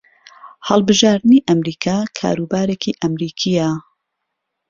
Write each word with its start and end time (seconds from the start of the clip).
هەڵبژارنەکانی 0.67 1.45
ئەمریکا 1.49 1.97
کاروبارێکی 2.19 2.97
ئەمریکییە 3.01 3.69